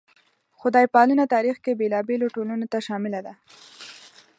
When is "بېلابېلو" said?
1.79-2.33